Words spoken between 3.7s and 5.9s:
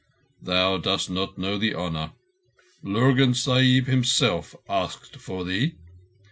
himself asked for thee.